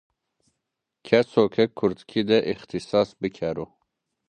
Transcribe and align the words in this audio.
Keso 1.05 1.43
ke 1.53 1.63
kurdkî 1.77 2.21
de 2.29 2.37
îxtîsas 2.51 3.09
bikero 3.21 3.65